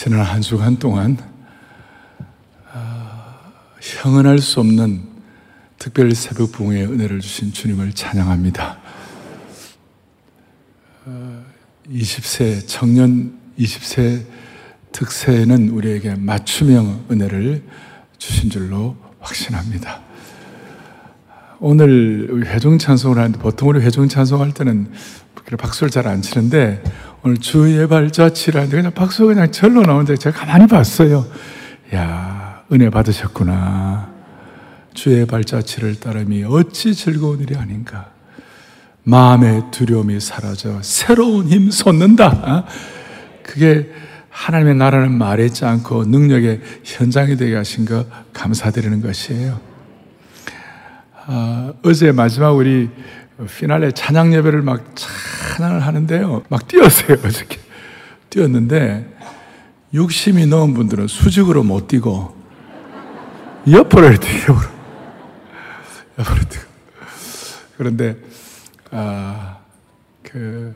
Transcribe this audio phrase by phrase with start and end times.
[0.00, 1.18] 지난 한 주간 동안
[2.72, 3.50] 아,
[3.82, 5.02] 형언할 수 없는
[5.76, 8.78] 특별 새벽 부흥의 은혜를 주신 주님을 찬양합니다.
[11.90, 14.24] 20세 청년 20세
[14.92, 17.64] 특세는 우리에게 맞춤형 은혜를
[18.18, 20.00] 주신 줄로 확신합니다.
[21.58, 24.92] 오늘 회중 찬송을 하는데 보통 우리 회중 찬송할 때는
[25.56, 26.82] 박수를 잘 안 치는데
[27.22, 31.26] 오늘 주의 발자취를 하는데 그냥 박수가 그냥 절로 나오는데 제가 가만히 봤어요.
[31.94, 34.12] 야 은혜 받으셨구나.
[34.94, 38.10] 주의 발자취를 따름이 어찌 즐거운 일이 아닌가.
[39.04, 42.26] 마음의 두려움이 사라져 새로운 힘 솟는다.
[42.26, 42.64] 어?
[43.42, 43.90] 그게
[44.28, 49.60] 하나님의 나라는 말했지 않고 능력의 현장이 되게 하신 거 감사드리는 것이에요.
[51.26, 52.88] 아, 어제 마지막 우리
[53.46, 54.84] 피날레 찬양 예배를 막
[55.56, 56.42] 찬양을 하는데요.
[56.48, 57.58] 막 뛰었어요, 어저께.
[58.30, 59.16] 뛰었는데,
[59.94, 62.36] 욕심이 넣은 분들은 수직으로 못 뛰고,
[63.70, 64.54] 옆으로 뛰고,
[66.18, 66.64] 옆으로 뛰고.
[67.76, 68.16] 그런데,
[68.90, 69.58] 아,
[70.22, 70.74] 그,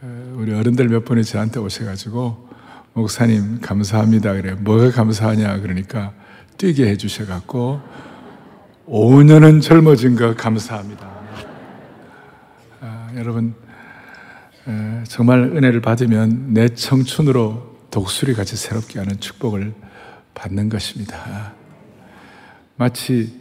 [0.00, 2.50] 어, 우리 어른들 몇 분이 저한테 오셔가지고,
[2.94, 4.32] 목사님, 감사합니다.
[4.34, 4.54] 그래.
[4.54, 5.58] 뭐가 감사하냐?
[5.60, 6.12] 그러니까,
[6.56, 7.80] 뛰게 해주셔갖고,
[8.86, 11.11] 5년은 젊어진 거 감사합니다.
[13.12, 13.54] 아, 여러분,
[14.66, 19.74] 에, 정말 은혜를 받으면 내 청춘으로 독수리 같이 새롭게 하는 축복을
[20.34, 21.52] 받는 것입니다.
[22.76, 23.38] 마치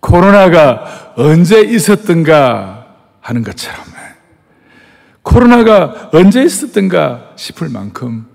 [0.00, 3.84] 코로나가 언제 있었던가 하는 것처럼
[5.22, 8.26] 코로나가 언제 있었던가 싶을 만큼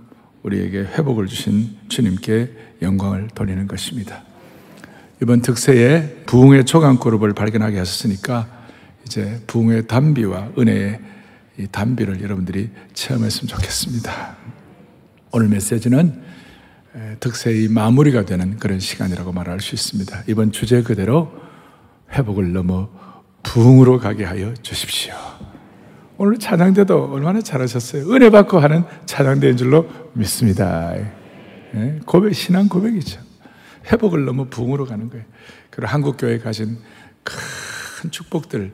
[0.44, 2.52] 우리에게 회복을 주신 주님께
[2.82, 4.24] 영광을 돌리는 것입니다.
[5.22, 8.57] 이번 특세에 부흥의 초강 그룹을 발견하게 하셨으니까
[9.08, 11.00] 이제 부흥의 단비와 은혜의
[11.60, 14.36] 이 단비를 여러분들이 체험했으면 좋겠습니다.
[15.32, 16.22] 오늘 메시지는
[17.22, 20.24] 특세의 마무리가 되는 그런 시간이라고 말할 수 있습니다.
[20.28, 21.32] 이번 주제 그대로
[22.12, 22.90] 회복을 넘어
[23.44, 25.16] 부흥으로 가게 하여 주십시오.
[26.18, 28.12] 오늘 찬양대도 얼마나 잘하셨어요.
[28.14, 30.94] 은혜 받고 하는 찬양대인 줄로 믿습니다.
[32.06, 33.22] 고백, 신앙 고백이죠.
[33.90, 35.24] 회복을 넘어 부흥으로 가는 거예요.
[35.70, 36.78] 그리고 한국교회 가진
[37.24, 38.72] 큰 축복들,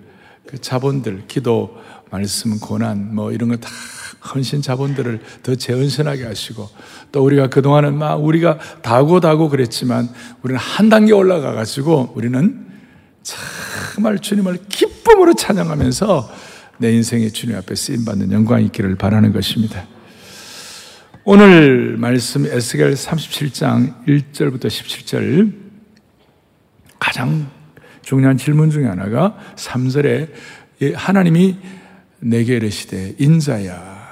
[0.47, 1.77] 그 자본들, 기도,
[2.11, 3.69] 말씀, 고난, 뭐 이런 거 다
[4.33, 6.69] 헌신 자본들을 더 재헌신하게 하시고
[7.11, 10.09] 또 우리가 그동안은 막 우리가 다고 다고 그랬지만
[10.41, 12.65] 우리는 한 단계 올라가 가지고 우리는
[13.23, 16.31] 정말 주님을 기쁨으로 찬양하면서
[16.79, 19.85] 내 인생의 주님 앞에 쓰임 받는 영광이 있기를 바라는 것입니다.
[21.25, 25.53] 오늘 말씀 에스겔 37장 1절부터 17절
[26.99, 27.49] 가장
[28.03, 30.29] 중요한 질문 중에 하나가 3절에
[30.93, 31.57] 하나님이
[32.19, 34.03] 내게 이르시되 인자야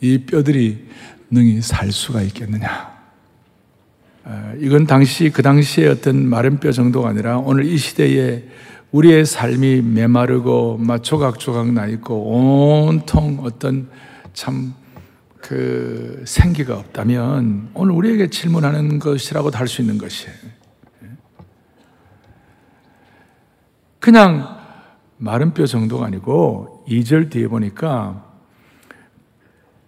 [0.00, 0.86] 이 뼈들이
[1.30, 2.96] 능히 살 수가 있겠느냐
[4.24, 8.44] 아, 이건 당시 그 당시의 어떤 마른 뼈 정도가 아니라 오늘 이 시대에
[8.92, 13.88] 우리의 삶이 메마르고 막 조각조각 나 있고 온통 어떤
[14.32, 14.88] 참
[15.48, 20.34] 그 생기가 없다면 오늘 우리에게 질문하는 것이라고도 할 수 있는 것이에요.
[23.98, 24.58] 그냥
[25.16, 28.24] 마른 뼈 정도가 아니고 2절 뒤에 보니까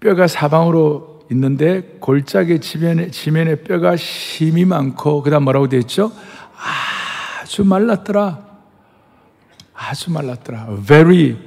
[0.01, 6.13] 뼈가 사방으로 있는데 골짜기 지면에, 지면에 뼈가 심이 많고 그 다음 뭐라고 되어 있죠?
[7.43, 8.51] 아주 말랐더라.
[9.75, 10.67] 아주 말랐더라.
[10.87, 11.39] Very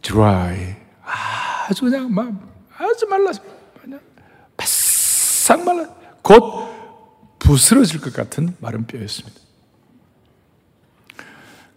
[0.00, 0.76] dry.
[1.68, 2.30] 아주 그냥 막
[2.78, 3.42] 아주 말랐어.
[4.56, 5.88] 바싹 말라
[6.22, 6.42] 곧
[7.38, 9.40] 부스러질 것 같은 마른 뼈였습니다.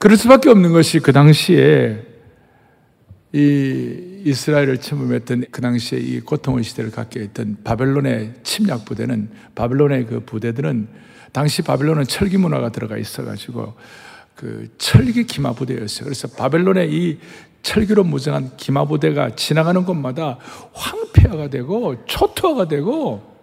[0.05, 1.99] 그럴 수밖에 없는 것이 그 당시에
[3.33, 10.19] 이 이스라엘을 침범했던 그 당시에 이 고통의 시대를 갖게 했던 바벨론의 침략 부대는 바벨론의 그
[10.19, 10.89] 부대들은
[11.31, 13.73] 당시 바벨론은 철기 문화가 들어가 있어가지고
[14.35, 16.03] 그 철기 기마 부대였어요.
[16.03, 17.17] 그래서 바벨론의 이
[17.63, 20.37] 철기로 무장한 기마 부대가 지나가는 곳마다
[20.73, 23.34] 황폐화가 되고 초토화가 되고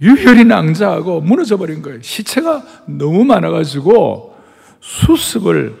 [0.00, 2.00] 유혈이 낭자하고 무너져 버린 거예요.
[2.02, 4.36] 시체가 너무 많아가지고
[4.80, 5.80] 수습을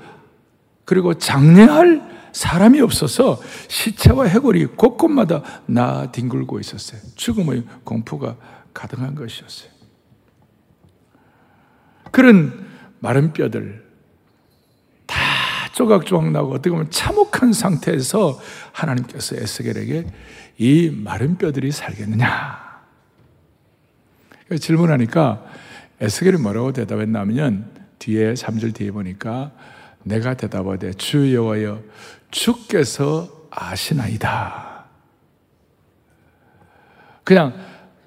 [0.84, 7.00] 그리고 장례할 사람이 없어서 시체와 해골이 곳곳마다 나 뒹굴고 있었어요.
[7.14, 8.36] 죽음의 공포가
[8.74, 9.70] 가득한 것이었어요.
[12.10, 12.66] 그런
[13.00, 13.86] 마른 뼈들
[15.06, 15.18] 다
[15.74, 18.38] 조각조각 나고 어떻게 보면 참혹한 상태에서
[18.72, 20.06] 하나님께서 에스겔에게
[20.58, 22.67] 이 마른 뼈들이 살겠느냐
[24.56, 25.44] 질문하니까
[26.00, 29.52] 에스겔이 뭐라고 대답했냐면 뒤에 3절 뒤에 보니까
[30.04, 31.82] 내가 대답하되 주 여호와여
[32.30, 34.84] 주께서 아시나이다.
[37.24, 37.52] 그냥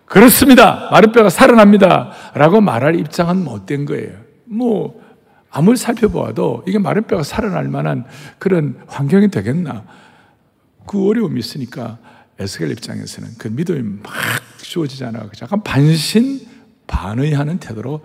[0.05, 0.89] 그렇습니다.
[0.91, 2.11] 마른 뼈가 살아납니다.
[2.33, 4.17] 라고 말할 입장은 못 된 거예요.
[4.45, 5.01] 뭐,
[5.49, 8.05] 아무리 살펴보아도 이게 마른 뼈가 살아날 만한
[8.39, 9.85] 그런 환경이 되겠나.
[10.85, 11.99] 그 어려움이 있으니까
[12.41, 14.13] 에스겔 입장에서는 그 믿음이 막
[14.57, 15.29] 주어지잖아.
[15.41, 16.47] 약간 반신
[16.87, 18.03] 반의하는 태도로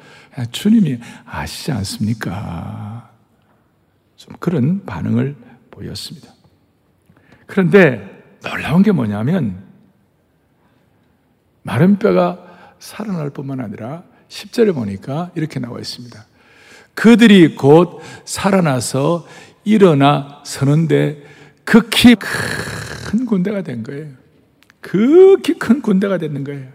[0.52, 3.10] 주님이 아시지 않습니까?
[4.16, 5.36] 좀 그런 반응을
[5.70, 6.32] 보였습니다.
[7.46, 9.64] 그런데 놀라운 게 뭐냐면
[11.62, 12.38] 마른 뼈가
[12.78, 16.24] 살아날 뿐만 아니라 10절에 보니까 이렇게 나와 있습니다.
[16.94, 19.26] 그들이 곧 살아나서
[19.64, 21.24] 일어나 서는데
[21.64, 24.25] 극히 큰 군대가 된 거예요.
[24.86, 26.68] 극히 큰 군대가 되는 거예요.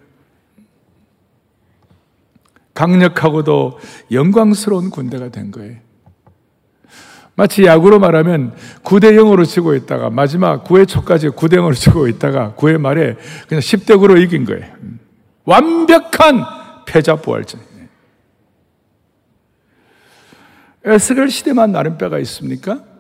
[2.73, 3.79] 강력하고도
[4.11, 5.77] 영광스러운 군대가 된 거예요.
[7.35, 8.53] 마치 야구로 말하면
[8.83, 13.15] 9대 0으로 치고 있다가 마지막 9회 초까지 9대 0으로 치고 있다가 9회 말에
[13.47, 14.65] 그냥 10대 9로 이긴 거예요.
[15.45, 16.43] 완벽한
[16.85, 17.61] 패자 부활전.
[20.83, 22.90] 에스겔 시대만 나름 뼈가 있습니까?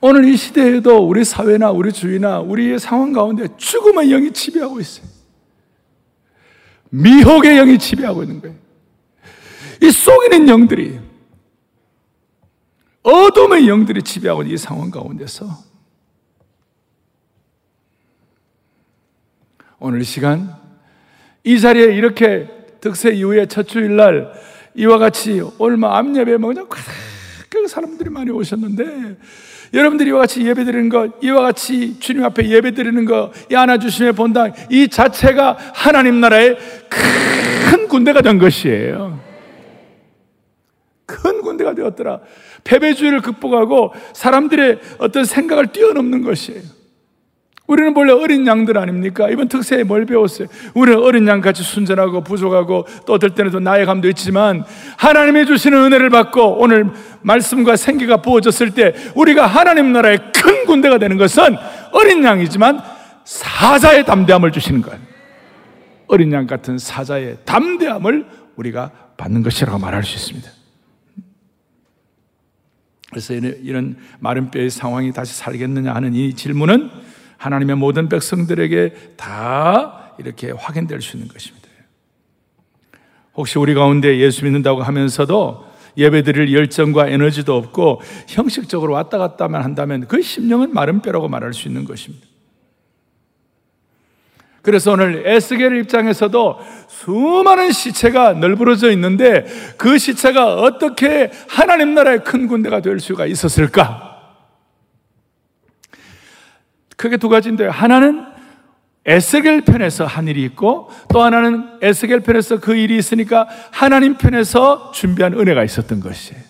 [0.00, 5.06] 오늘 이 시대에도 우리 사회나 우리 주위나 우리의 상황 가운데 죽음의 영이 지배하고 있어요.
[6.90, 8.56] 미혹의 영이 지배하고 있는 거예요.
[9.82, 11.00] 이 속이는 영들이
[13.02, 15.48] 어둠의 영들이 지배하고 있는 이 상황 가운데서
[19.78, 20.54] 오늘 시간
[21.44, 22.48] 이 자리에 이렇게
[22.80, 24.32] 득세 이후에 첫 주일날
[24.74, 29.16] 이와 같이 얼마 앞예배 뭐 그냥 그 사람들이 많이 오셨는데
[29.74, 34.12] 여러분들이 이와 같이 예배 드리는 것, 이와 같이 주님 앞에 예배 드리는 것, 이 안아주심의
[34.12, 36.56] 본당, 이 자체가 하나님 나라의
[36.88, 39.20] 큰 군대가 된 것이에요.
[41.06, 42.20] 큰 군대가 되었더라.
[42.64, 46.75] 패배주의를 극복하고 사람들의 어떤 생각을 뛰어넘는 것이에요.
[47.66, 49.28] 우리는 원래 어린 양들 아닙니까?
[49.28, 50.48] 이번 특세에 뭘 배웠어요?
[50.74, 54.64] 우리는 어린 양 같이 순전하고 부족하고 또 어떨 때는 또 나의 감도 있지만
[54.96, 56.90] 하나님이 주시는 은혜를 받고 오늘
[57.22, 61.56] 말씀과 생기가 부어졌을 때 우리가 하나님 나라의 큰 군대가 되는 것은
[61.92, 62.80] 어린 양이지만
[63.24, 65.00] 사자의 담대함을 주시는 거예요.
[66.06, 70.50] 어린 양 같은 사자의 담대함을 우리가 받는 것이라고 말할 수 있습니다.
[73.10, 76.90] 그래서 이런 마른 뼈의 상황이 다시 살겠느냐 하는 이 질문은
[77.36, 81.66] 하나님의 모든 백성들에게 다 이렇게 확인될 수 있는 것입니다.
[83.34, 85.66] 혹시 우리 가운데 예수 믿는다고 하면서도
[85.98, 91.68] 예배 드릴 열정과 에너지도 없고 형식적으로 왔다 갔다만 한다면 그 심령은 마른 뼈라고 말할 수
[91.68, 92.26] 있는 것입니다.
[94.62, 99.46] 그래서 오늘 에스겔 입장에서도 수많은 시체가 널브러져 있는데
[99.76, 104.15] 그 시체가 어떻게 하나님 나라의 큰 군대가 될 수가 있었을까?
[106.96, 108.24] 크게 두 가지인데 하나는
[109.04, 115.34] 에스겔 편에서 한 일이 있고 또 하나는 에스겔 편에서 그 일이 있으니까 하나님 편에서 준비한
[115.34, 116.42] 은혜가 있었던 것이에요.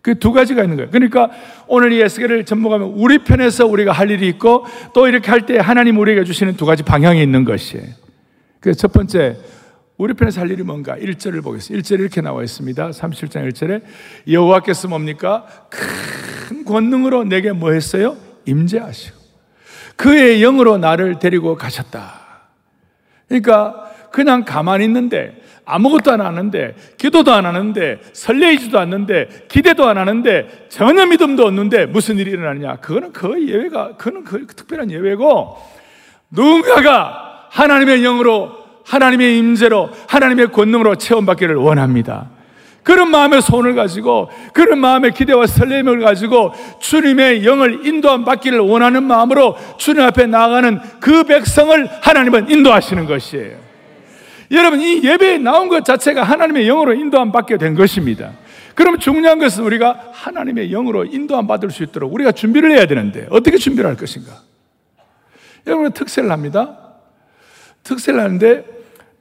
[0.00, 0.90] 그 두 가지가 있는 거예요.
[0.90, 1.30] 그러니까
[1.66, 5.98] 오늘 이 에스겔을 접목하면 우리 편에서 우리가 할 일이 있고 또 이렇게 할 때 하나님
[5.98, 7.86] 우리에게 주시는 두 가지 방향이 있는 것이에요.
[8.60, 9.38] 그첫 번째
[9.96, 11.82] 우리 편에서 할 일이 뭔가 1절을 보겠습니다.
[11.82, 12.90] 1절에 이렇게 나와 있습니다.
[12.90, 13.82] 37장 1절에
[14.30, 15.46] 여호와께서 뭡니까?
[15.70, 18.16] 큰 권능으로 내게 뭐 했어요?
[18.44, 19.23] 임재하시고
[19.96, 22.24] 그의 영으로 나를 데리고 가셨다.
[23.28, 30.66] 그러니까 그냥 가만히 있는데 아무것도 안 하는데 기도도 안 하는데 설레이지도 않는데 기대도 안 하는데
[30.68, 32.76] 전혀 믿음도 없는데 무슨 일이 일어나느냐?
[32.76, 35.56] 그거는 거의 예외가 그거는 거의 특별한 예외고
[36.30, 38.52] 누군가가 하나님의 영으로
[38.84, 42.30] 하나님의 임재로 하나님의 권능으로 체험받기를 원합니다.
[42.84, 49.56] 그런 마음의 소원을 가지고 그런 마음의 기대와 설렘을 가지고 주님의 영을 인도함 받기를 원하는 마음으로
[49.78, 53.56] 주님 앞에 나아가는 그 백성을 하나님은 인도하시는 것이에요.
[54.50, 58.32] 여러분 이 예배에 나온 것 자체가 하나님의 영으로 인도함 받게 된 것입니다.
[58.74, 63.56] 그럼 중요한 것은 우리가 하나님의 영으로 인도함 받을 수 있도록 우리가 준비를 해야 되는데 어떻게
[63.56, 64.32] 준비를 할 것인가?
[65.66, 66.76] 여러분 특세를 합니다.
[67.82, 68.64] 특세를 하는데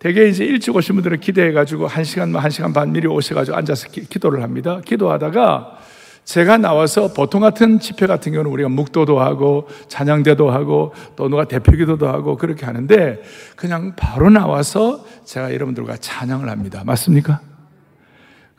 [0.03, 4.19] 대개 이제 일찍 오신 분들은 기대해가지고 한 시간, 뭐한 시간 반 미리 오셔가지고 앉아서 기,
[4.19, 4.81] 도를 합니다.
[4.83, 5.77] 기도하다가
[6.25, 12.05] 제가 나와서 보통 같은 집회 같은 경우는 우리가 묵도도 하고 찬양대도 하고 또 누가 대표기도도
[12.05, 13.21] 하고 그렇게 하는데
[13.55, 16.83] 그냥 바로 나와서 제가 여러분들과 찬양을 합니다.
[16.85, 17.39] 맞습니까?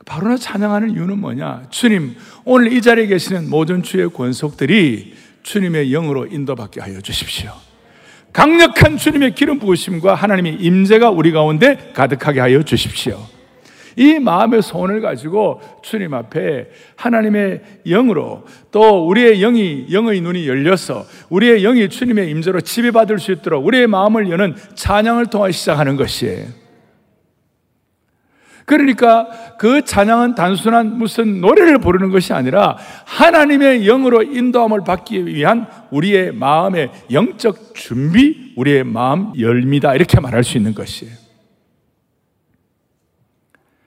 [0.03, 1.67] 바로 나 찬양하는 이유는 뭐냐?
[1.69, 7.64] 주님, 오늘 이 자리에 계시는 모든 주의 권속들이 주님의 영으로 인도받게 하여 주십시오.
[8.35, 13.17] 강력한 주님의 기름 부으심과 하나님의 임재가 우리 가운데 가득하게 하여 주십시오.
[13.95, 21.61] 이 마음의 소원을 가지고 주님 앞에 하나님의 영으로 또 우리의 영이 영의 눈이 열려서 우리의
[21.61, 26.64] 영이 주님의 임재로 지배받을 수 있도록 우리의 마음을 여는 찬양을 통해 시작하는 것이에요.
[28.65, 29.27] 그러니까
[29.59, 36.91] 그 찬양은 단순한 무슨 노래를 부르는 것이 아니라 하나님의 영으로 인도함을 받기 위한 우리의 마음의
[37.11, 39.93] 영적 준비, 우리의 마음 열미다.
[39.95, 41.13] 이렇게 말할 수 있는 것이에요.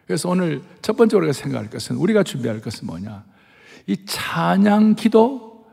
[0.06, 3.24] 그래서 오늘 첫 번째로 우리가 생각할 것은 우리가 준비할 것은 뭐냐?
[3.86, 5.66] 이 찬양 기도,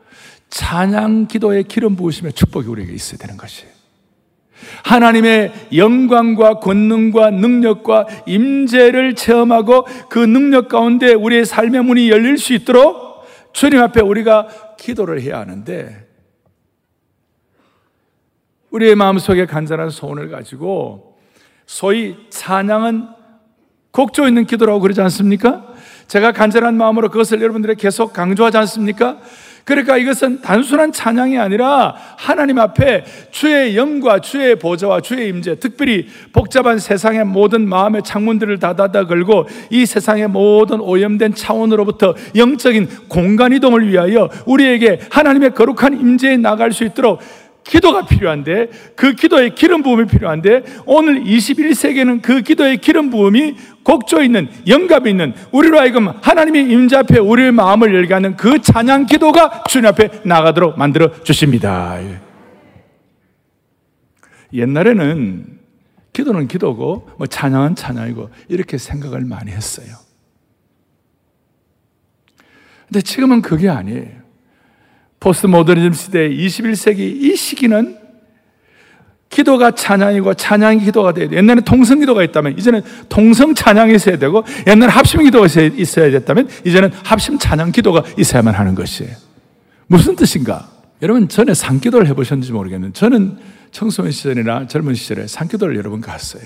[0.50, 3.75] 찬양 기도의 기름 부으심의 축복이 우리에게 있어야 되는 것이에요.
[4.84, 13.24] 하나님의 영광과 권능과 능력과 임재를 체험하고 그 능력 가운데 우리의 삶의 문이 열릴 수 있도록
[13.52, 14.48] 주님 앞에 우리가
[14.78, 16.06] 기도를 해야 하는데
[18.70, 21.16] 우리의 마음속에 간절한 소원을 가지고
[21.66, 23.08] 소위 찬양은
[23.90, 25.66] 곡조 있는 기도라고 그러지 않습니까?
[26.06, 29.18] 제가 간절한 마음으로 그것을 여러분들에 계속 강조하지 않습니까?
[29.66, 36.78] 그러니까 이것은 단순한 찬양이 아니라 하나님 앞에 주의 영과 주의 보좌와 주의 임재, 특별히 복잡한
[36.78, 44.30] 세상의 모든 마음의 창문들을 닫아다 걸고 이 세상의 모든 오염된 차원으로부터 영적인 공간 이동을 위하여
[44.46, 47.18] 우리에게 하나님의 거룩한 임재에 나갈 수 있도록
[47.66, 54.48] 기도가 필요한데 그 기도의 기름 부음이 필요한데 오늘 21세기에는 그 기도의 기름 부음이 곡조 있는
[54.66, 59.86] 영감 있는 우리로 하여금 하나님의 임자 앞에 우리의 마음을 열게 하는 그 찬양 기도가 주님
[59.88, 61.98] 앞에 나가도록 만들어 주십니다.
[64.52, 65.58] 옛날에는
[66.12, 69.88] 기도는 기도고 뭐 찬양은 찬양이고 이렇게 생각을 많이 했어요.
[72.88, 74.15] 근데 지금은 그게 아니에요.
[75.20, 77.98] 포스트 모더니즘 시대 21세기 이 시기는
[79.28, 81.36] 기도가 찬양이고 찬양이 기도가 돼야 돼.
[81.36, 86.90] 옛날에 통성 기도가 있다면 이제는 통성 찬양이 있어야 되고 옛날에 합심 기도가 있어야 됐다면 이제는
[87.04, 89.14] 합심 찬양 기도가 있어야만 하는 것이에요.
[89.88, 90.68] 무슨 뜻인가?
[91.02, 93.38] 여러분 전에 산기도를 해보셨는지 모르겠는데 저는
[93.70, 96.44] 청소년 시절이나 젊은 시절에 산기도를 여러 번 갔어요.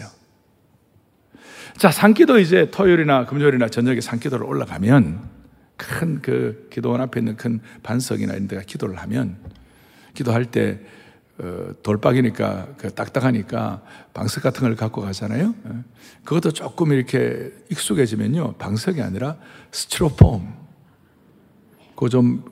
[1.77, 5.40] 자, 산기도 이제 토요일이나 금요일이나 저녁에 산기도를 올라가면
[5.81, 9.37] 큰 그 기도원 앞에 있는 큰 반석이나 이런 데가 기도를 하면
[10.15, 10.81] 기도할 때
[11.39, 13.83] 어, 돌박이니까 그 딱딱하니까
[14.13, 15.55] 방석 같은 걸 갖고 가잖아요.
[15.67, 15.71] 예.
[16.25, 19.37] 그것도 조금 이렇게 익숙해지면요 방석이 아니라
[19.73, 20.61] 스티로폼.
[21.97, 22.45] 그좀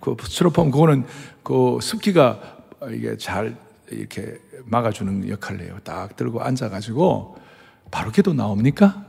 [0.00, 1.04] 그 스티로폼 그거는
[1.42, 2.58] 그 습기가
[2.90, 3.56] 이게 잘
[3.90, 5.78] 이렇게 막아주는 역할을 해요.
[5.82, 7.36] 딱 들고 앉아가지고
[7.90, 9.05] 바로 기도 나옵니까?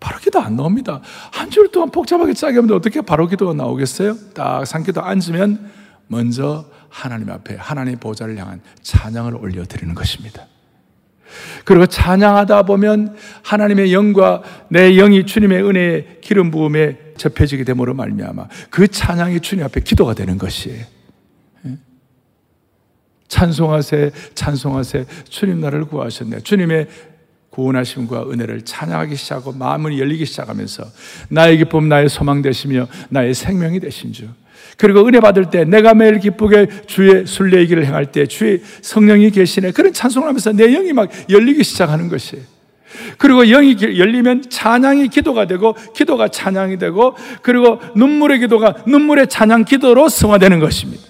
[0.00, 1.00] 바로 기도 안 나옵니다.
[1.32, 4.16] 한줄 동안 복잡하게 짜게 하면 어떻게 바로 기도가 나오겠어요?
[4.34, 5.70] 딱 상기도 앉으면
[6.06, 10.46] 먼저 하나님 앞에 하나님 보좌를 향한 찬양을 올려드리는 것입니다.
[11.64, 18.88] 그리고 찬양하다 보면 하나님의 영과 내 영이 주님의 은혜의 기름 부음에 접해지게 됨으로 말미암아 그
[18.88, 20.84] 찬양이 주님 앞에 기도가 되는 것이에요.
[21.66, 21.78] 예?
[23.28, 26.40] 찬송하세, 찬송하세, 주님 나를 구하셨네.
[26.40, 26.88] 주님의
[27.58, 30.84] 구원하심과 은혜를 찬양하기 시작하고 마음을 열리기 시작하면서
[31.30, 34.28] 나의 기쁨, 나의 소망 되시며 나의 생명이 되신 주.
[34.76, 39.72] 그리고 은혜 받을 때 내가 매일 기쁘게 주의 순례의 길을 행할 때 주의 성령이 계시네.
[39.72, 42.44] 그런 찬송을 하면서 내 영이 막 열리기 시작하는 것이에요.
[43.18, 50.08] 그리고 영이 열리면 찬양이 기도가 되고 기도가 찬양이 되고 그리고 눈물의 기도가 눈물의 찬양 기도로
[50.08, 51.02] 승화되는 것입니다.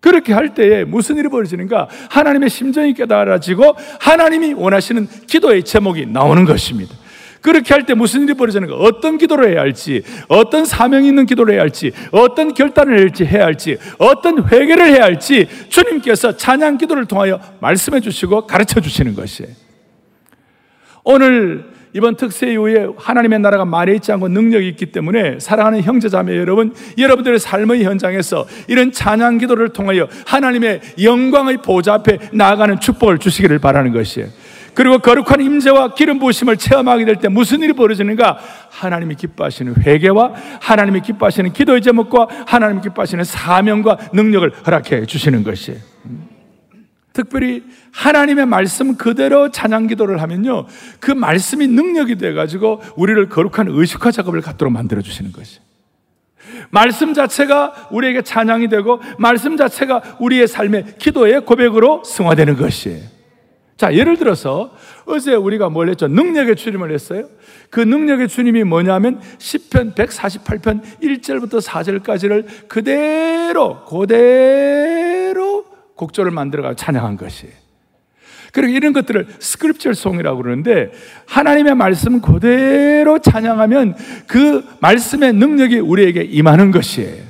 [0.00, 1.88] 그렇게 할 때에 무슨 일이 벌어지는가?
[2.10, 6.94] 하나님의 심정이 깨달아지고 하나님이 원하시는 기도의 제목이 나오는 것입니다.
[7.40, 8.74] 그렇게 할 때 무슨 일이 벌어지는가?
[8.76, 14.46] 어떤 기도를 해야 할지, 어떤 사명이 있는 기도를 해야 할지, 어떤 결단을 해야 할지, 어떤
[14.48, 19.52] 회개를 해야 할지 주님께서 찬양 기도를 통하여 말씀해 주시고 가르쳐 주시는 것이에요.
[21.04, 26.74] 오늘 이번 특세 이후에 하나님의 나라가 말에 있지 않고 능력이 있기 때문에 사랑하는 형제자매 여러분,
[26.96, 33.92] 여러분들의 삶의 현장에서 이런 찬양 기도를 통하여 하나님의 영광의 보좌 앞에 나아가는 축복을 주시기를 바라는
[33.92, 34.28] 것이에요.
[34.74, 38.38] 그리고 거룩한 임재와 기름 부으심을 체험하게 될 때 무슨 일이 벌어지는가?
[38.70, 45.80] 하나님이 기뻐하시는 회개와 하나님이 기뻐하시는 기도의 제목과 하나님이 기뻐하시는 사명과 능력을 허락해 주시는 것이에요.
[47.18, 50.66] 특별히 하나님의 말씀 그대로 찬양 기도를 하면요.
[51.00, 55.58] 그 말씀이 능력이 돼가지고 우리를 거룩한 의식화 작업을 갖도록 만들어주시는 것이.
[56.70, 63.02] 말씀 자체가 우리에게 찬양이 되고 말씀 자체가 우리의 삶의 기도의 고백으로 승화되는 것이에요.
[63.76, 64.72] 자, 예를 들어서
[65.04, 66.06] 어제 우리가 뭘 했죠?
[66.06, 67.28] 능력의 주님을 했어요.
[67.68, 75.67] 그 능력의 주님이 뭐냐면 10편 148편 1절부터 4절까지를 그대로 그대로
[75.98, 77.48] 곡조를 만들어가 찬양한 것이.
[78.52, 80.90] 그리고 이런 것들을 스크립처 송이라고 그러는데
[81.26, 87.28] 하나님의 말씀 그대로 찬양하면 그 말씀의 능력이 우리에게 임하는 것이에요.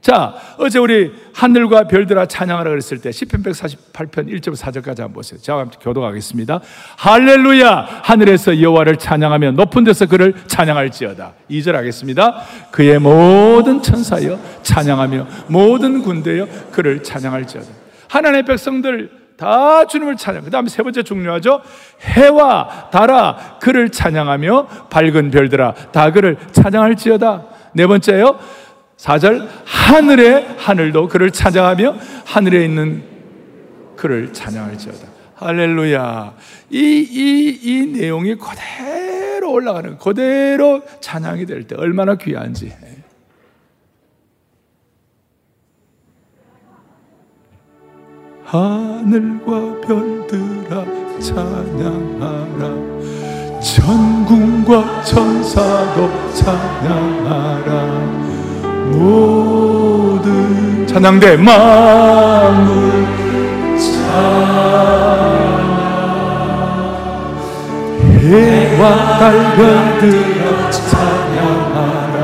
[0.00, 5.40] 자, 어제 우리 하늘과 별들아 찬양하라 그랬을 때 10편 148편 1절 4절까지 한번 보세요.
[5.40, 6.60] 제가 함께 교도하겠습니다.
[6.98, 8.02] 할렐루야!
[8.02, 11.32] 하늘에서 여호와를 찬양하며 높은 데서 그를 찬양할지어다.
[11.50, 12.42] 2절 하겠습니다.
[12.70, 17.83] 그의 모든 천사여 찬양하며 모든 군대여 그를 찬양할지어다.
[18.14, 20.44] 하나님의 백성들 다 주님을 찬양.
[20.44, 21.60] 그 다음에 세 번째 중요하죠.
[22.02, 27.44] 해와 달아 그를 찬양하며 밝은 별들아 다 그를 찬양할지어다.
[27.74, 28.38] 네 번째요.
[28.96, 33.02] 4절 하늘의 하늘도 그를 찬양하며 하늘에 있는
[33.96, 35.08] 그를 찬양할지어다.
[35.34, 36.34] 할렐루야.
[36.70, 42.72] 이, 이, 이 내용이 그대로 올라가는, 그대로 찬양이 될 때 얼마나 귀한지.
[48.54, 50.84] 하늘과 별들아
[51.18, 52.62] 찬양하라.
[53.60, 57.70] 전궁과 천사도 찬양하라.
[58.92, 62.70] 모든 찬양대 마음을
[63.76, 64.14] 찬양
[68.20, 72.18] 해와 달 별들아 찬양하라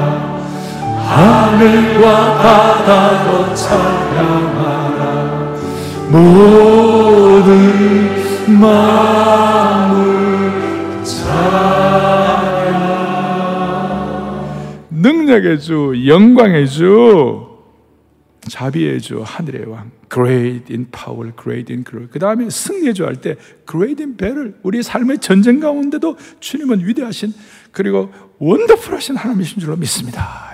[1.09, 2.05] 하늘과
[2.39, 4.70] 바다도 찬양하라
[6.11, 7.47] 모든
[8.61, 10.01] 마음을
[11.05, 12.51] 찬양
[14.91, 17.47] 능력의 주, 영광의 주,
[18.49, 22.09] 자비의 주, 하늘의 왕, great in power, great in glory.
[22.11, 23.37] 그 다음에 승리의 주 할 때
[23.71, 24.55] great in battle.
[24.65, 27.33] 우리 삶의 전쟁 가운데도 주님은 위대하신
[27.71, 30.50] 그리고 원더풀하신 하나님이신 줄로 믿습니다.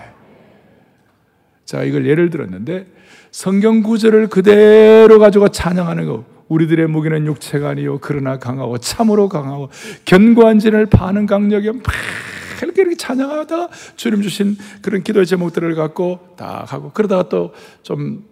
[1.66, 2.86] 자, 이걸 예를 들었는데
[3.30, 6.24] 성경 구절을 그대로 가지고 찬양하는 거.
[6.48, 9.68] 우리들의 무기는 육체가 아니요 그러나 강하고 참으로 강하고
[10.04, 11.82] 견고한 진을 파는 강력이 막
[12.62, 18.24] 이렇게 이렇게 찬양하다가 주님 주신 그런 기도의 제목들을 갖고 다 하고 그러다가 또좀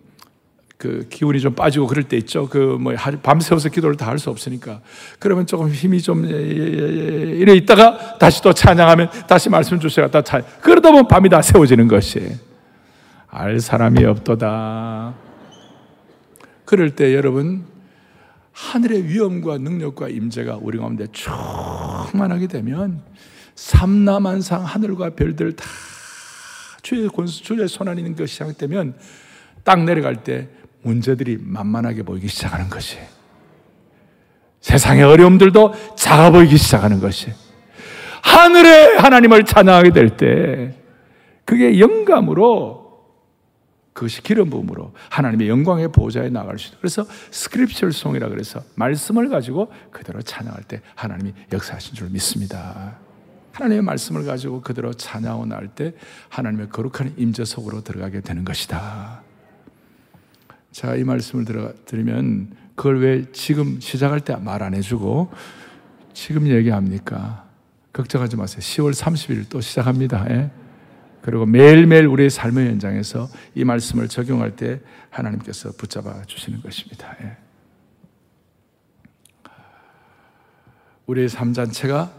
[0.79, 2.49] 그 기운이 좀 빠지고 그럴 때 있죠.
[2.49, 4.81] 그 뭐 밤새워서 기도를 다 할 수 없으니까
[5.19, 10.45] 그러면 조금 힘이 좀 이래 있다가 다시 또 찬양하면 다시 말씀 주셔야 다 찬.
[10.61, 12.21] 그러다 보면 밤이 다 세워지는 것이
[13.36, 15.12] 알 사람이 없도다.
[16.64, 17.64] 그럴 때 여러분
[18.52, 23.02] 하늘의 위엄과 능력과 임재가 우리 가운데 충만하게 되면
[23.56, 25.64] 삼라만상 하늘과 별들 다
[26.82, 28.94] 주의 권수, 주의 손안에 있는 것이 시작되면
[29.64, 30.49] 땅 내려갈 때
[30.82, 32.99] 문제들이 만만하게 보이기 시작하는 것이
[34.60, 37.32] 세상의 어려움들도 작아 보이기 시작하는 것이
[38.23, 40.76] 하늘의 하나님을 찬양하게 될 때
[41.44, 42.83] 그게 영감으로
[43.95, 46.78] 그것이 기름 부음으로 하나님의 영광의 보좌에 나갈 수 있다.
[46.80, 52.99] 그래서 스크립처 송이라 그래서 말씀을 가지고 그대로 찬양할 때 하나님이 역사하신 줄 믿습니다.
[53.52, 55.95] 하나님의 말씀을 가지고 그대로 찬양하고 나올 때
[56.28, 59.23] 하나님의 거룩한 임재 속으로 들어가게 되는 것이다.
[60.73, 65.30] 자, 이 말씀을 들어, 들으면 그걸 왜 지금 시작할 때 말 안 해주고
[66.13, 67.45] 지금 얘기합니까?
[67.93, 68.59] 걱정하지 마세요.
[68.61, 70.26] 10월 30일 또 시작합니다.
[70.30, 70.50] 예?
[71.25, 77.17] 그리고 매일매일 우리의 삶의 현장에서 이 말씀을 적용할 때 하나님께서 붙잡아 주시는 것입니다.
[77.23, 77.39] 예.
[81.06, 82.13] 우리의 삶 자체가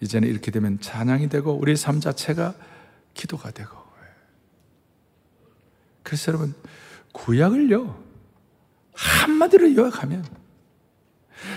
[0.00, 2.54] 이제는 이렇게 되면 찬양이 되고 우리의 삶 자체가
[3.12, 3.76] 기도가 되고
[6.02, 6.54] 그래서 여러분
[7.12, 8.02] 구약을요
[8.94, 10.24] 한마디로 요약하면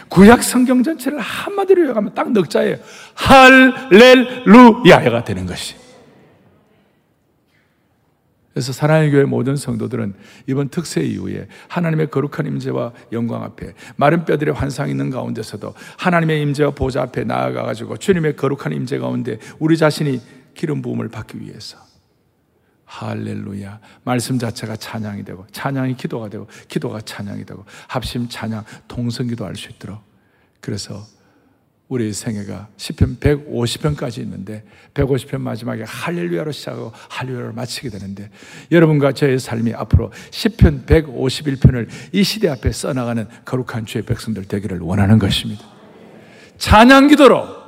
[0.10, 2.76] 구약 성경 전체를 한마디로 요약하면 딱 넉자예요
[3.16, 5.85] 할렐루야가 되는 것이
[8.56, 10.14] 그래서 사랑의 교회 모든 성도들은
[10.48, 16.72] 이번 특세 이후에 하나님의 거룩한 임재와 영광 앞에 마른 뼈들의 환상 있는 가운데서도 하나님의 임재와
[16.72, 20.22] 보좌 앞에 나아가 가지고 주님의 거룩한 임재 가운데 우리 자신이
[20.54, 21.78] 기름 부음을 받기 위해서.
[22.86, 23.82] 할렐루야.
[24.06, 29.58] 말씀 자체가 찬양이 되고 찬양이 기도가 되고 기도가 찬양이 되고 합심 찬양 동성 기도 할
[29.58, 30.00] 수 있도록.
[30.62, 31.04] 그래서
[31.88, 34.64] 우리 생애가 10편 150편까지 있는데
[34.96, 38.32] 150편 마지막에 할렐루야로 시작하고 할렐루야로 마치게 되는데
[38.72, 45.20] 여러분과 저의 삶이 앞으로 10편 151편을 이 시대 앞에 써나가는 거룩한 주의 백성들 되기를 원하는
[45.20, 45.64] 것입니다.
[46.58, 47.66] 찬양 기도로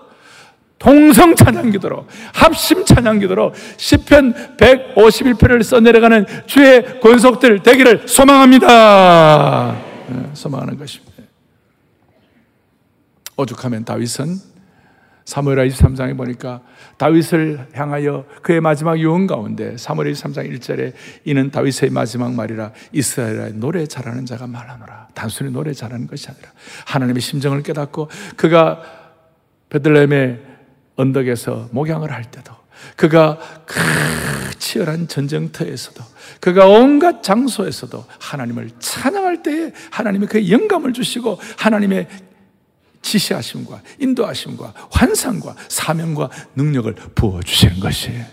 [0.80, 9.78] 동성 찬양 기도로 합심 찬양 기도로 10편 151편을 써내려가는 주의 권속들 되기를 소망합니다.
[10.10, 11.07] 네, 소망하는 것입니다.
[13.38, 14.58] 오죽하면 다윗은
[15.28, 16.62] 사무엘하 23장에 보니까
[16.96, 20.94] 다윗을 향하여 그의 마지막 유언 가운데 사무엘 23장 1절에
[21.26, 25.10] 이는 다윗의 마지막 말이라 이스라엘의 노래 잘하는 자가 말하노라.
[25.14, 26.50] 단순히 노래 잘하는 것이 아니라
[26.86, 28.82] 하나님의 심정을 깨닫고 그가
[29.70, 30.42] 베들레헴의
[30.96, 32.54] 언덕에서 목양을 할 때도
[32.96, 33.76] 그가 그
[34.60, 36.04] 치열한 전쟁터에서도
[36.40, 42.08] 그가 온갖 장소에서도 하나님을 찬양할 때에 하나님의 그 영감을 주시고 하나님의
[43.02, 48.26] 지시하심과 인도하심과 환상과 사명과 능력을 부어주시는 것이에요.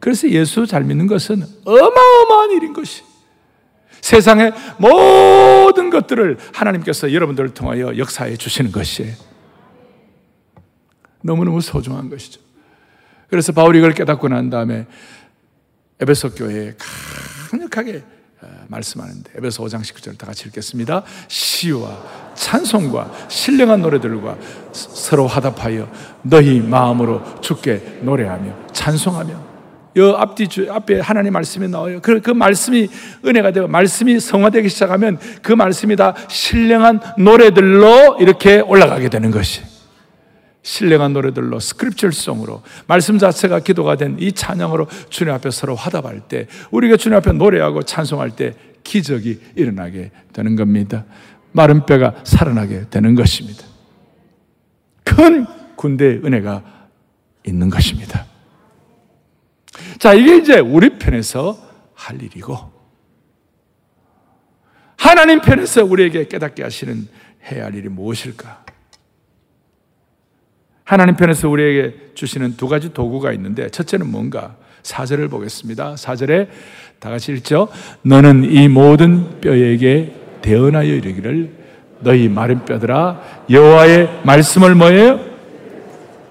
[0.00, 3.02] 그래서 예수 잘 믿는 것은 어마어마한 일인 것이
[4.00, 9.14] 세상의 모든 것들을 하나님께서 여러분들을 통하여 역사해 주시는 것이에요.
[11.22, 12.40] 너무너무 소중한 것이죠.
[13.28, 14.86] 그래서 바울이 이걸 깨닫고 난 다음에
[16.00, 16.74] 에베소 교회에
[17.50, 18.04] 강력하게 어,
[18.68, 21.02] 말씀하는데 에베소 5장 19절 다 같이 읽겠습니다.
[21.28, 21.98] 시와
[22.34, 24.36] 찬송과 신령한 노래들과
[24.72, 25.88] 서로 화답하여
[26.22, 29.46] 너희 마음으로 주께 노래하며 찬송하며
[29.96, 32.00] 여 앞뒤 주, 앞에 하나님 말씀이 나와요.
[32.02, 32.88] 그, 그 말씀이
[33.24, 39.75] 은혜가 되고 말씀이 성화되기 시작하면 그 말씀이 다 신령한 노래들로 이렇게 올라가게 되는 것이.
[40.66, 46.96] 신령한 노래들로 스크립처송으로 말씀 자체가 기도가 된 이 찬양으로 주님 앞에 서로 화답할 때 우리가
[46.96, 51.04] 주님 앞에 노래하고 찬송할 때 기적이 일어나게 되는 겁니다.
[51.52, 53.64] 마른 뼈가 살아나게 되는 것입니다.
[55.04, 56.64] 큰 군대의 은혜가
[57.46, 58.26] 있는 것입니다.
[60.00, 61.56] 자, 이게 이제 우리 편에서
[61.94, 62.56] 할 일이고
[64.96, 67.06] 하나님 편에서 우리에게 깨닫게 하시는
[67.52, 68.65] 해야 할 일이 무엇일까?
[70.86, 74.56] 하나님 편에서 우리에게 주시는 두 가지 도구가 있는데 첫째는 뭔가?
[74.84, 75.96] 사절을 보겠습니다.
[75.96, 76.48] 사절에
[77.00, 77.68] 다 같이 읽죠.
[78.02, 81.50] 너는 이 모든 뼈에게 대언하여 이르기를
[81.98, 85.18] 너희 마른 뼈들아 여호와의 말씀을 뭐예요?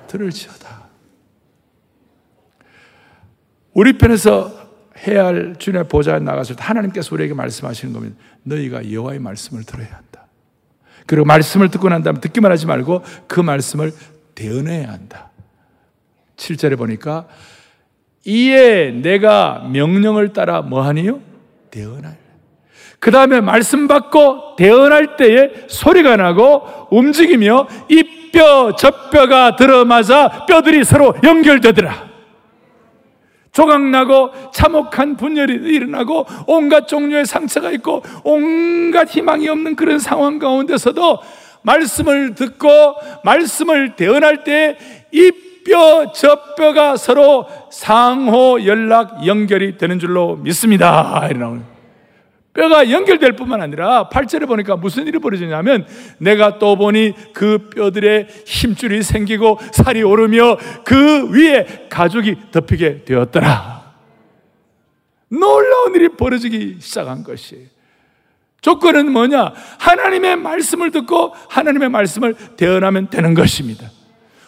[0.08, 0.86] 들을지어다.
[3.74, 4.54] 우리 편에서
[5.06, 8.16] 해야 할 주님의 보좌에 나가서 하나님께서 우리에게 말씀하시는 겁니다.
[8.44, 10.28] 너희가 여호와의 말씀을 들어야 한다.
[11.06, 13.92] 그리고 말씀을 듣고 난 다음에 듣기만 하지 말고 그 말씀을
[14.36, 15.32] 대언해야 한다.
[16.38, 17.28] 7절에 보니까
[18.26, 21.22] 이에 내가 명령을 따라 뭐하니요?
[21.72, 22.18] 대언할.
[23.00, 30.84] 그 다음에 말씀 받고 대언할 때에 소리가 나고 움직이며 이 뼈, 저 뼈가 들어맞아 뼈들이
[30.84, 32.16] 서로 연결되더라.
[33.52, 41.20] 조각나고 참혹한 분열이 일어나고 온갖 종류의 상처가 있고 온갖 희망이 없는 그런 상황 가운데서도
[41.66, 42.70] 말씀을 듣고
[43.24, 44.78] 말씀을 대언할 때
[45.16, 45.32] 이
[45.66, 51.28] 뼈, 저 뼈가 서로 상호 연락 연결이 되는 줄로 믿습니다.
[52.54, 55.88] 뼈가 연결될 뿐만 아니라 8절에 보니까 무슨 일이 벌어지냐면
[56.20, 63.94] 내가 또 보니 그 뼈들의 힘줄이 생기고 살이 오르며 그 위에 가죽이 덮이게 되었더라.
[65.30, 67.75] 놀라운 일이 벌어지기 시작한 것이에요.
[68.66, 69.54] 조건은 뭐냐?
[69.78, 73.92] 하나님의 말씀을 듣고 하나님의 말씀을 대언하면 되는 것입니다.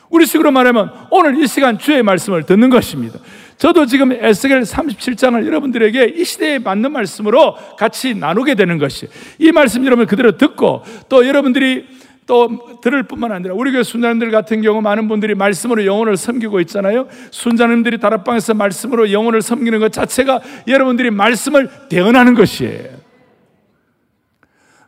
[0.09, 3.19] 우리 식으로 말하면 오늘 이 시간 주의 말씀을 듣는 것입니다.
[3.57, 9.85] 저도 지금 에스겔 37장을 여러분들에게 이 시대에 맞는 말씀으로 같이 나누게 되는 것이 이 말씀
[9.85, 11.85] 여러분 그대로 듣고 또 여러분들이
[12.25, 17.07] 또 들을 뿐만 아니라 우리 교회 순자님들 같은 경우 많은 분들이 말씀으로 영혼을 섬기고 있잖아요.
[17.29, 23.06] 순자님들이 다락방에서 말씀으로 영혼을 섬기는 것 자체가 여러분들이 말씀을 대언하는 것이에요.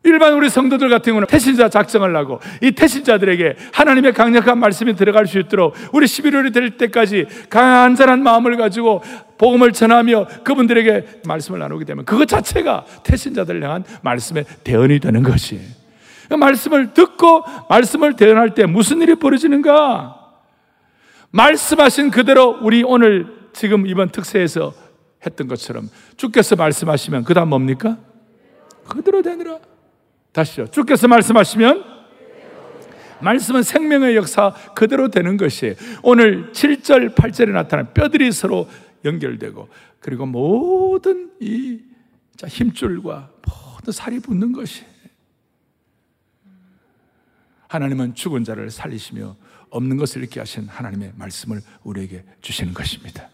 [0.04, 5.40] 일반 우리 성도들 같은 경우는 태신자 작정을 하고 이 태신자들에게 하나님의 강력한 말씀이 들어갈 수
[5.40, 9.04] 있도록 우리 11월이 될 때까지 간절한 마음을 가지고
[9.38, 15.80] 복음을 전하며 그분들에게 말씀을 나누게 되면 그것 자체가 태신자들 향한 말씀의 대언이 되는 것이에요.
[16.30, 20.16] 그 말씀을 듣고 말씀을 대언할 때 무슨 일이 벌어지는가?
[21.32, 24.74] 말씀하신 그대로 우리 오늘 지금 이번 특세에서
[25.26, 27.98] 했던 것처럼 주께서 말씀하시면 그 다음 뭡니까?
[28.88, 29.60] 그대로 되느라.
[30.40, 30.68] 다시요.
[30.68, 32.00] 주께서 말씀하시면
[33.22, 35.76] 말씀은 생명의 역사 그대로 되는 것이에요.
[36.04, 38.70] 오늘 7절, 8절에 나타난 뼈들이 서로
[39.04, 39.68] 연결되고
[40.00, 41.82] 그리고 모든 이
[42.48, 44.86] 힘줄과 모든 살이 붙는 것이
[47.68, 49.36] 하나님은 죽은 자를 살리시며
[49.70, 53.30] 없는 것을 잃게 하신 하나님의 말씀을 우리에게 주시는 것입니다.